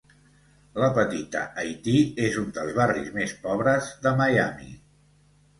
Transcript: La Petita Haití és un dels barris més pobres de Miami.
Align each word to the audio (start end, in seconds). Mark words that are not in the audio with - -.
La 0.83 0.87
Petita 0.95 1.41
Haití 1.63 1.93
és 2.29 2.39
un 2.45 2.49
dels 2.57 2.73
barris 2.79 3.13
més 3.19 3.37
pobres 3.47 3.93
de 4.07 4.15
Miami. 4.23 4.73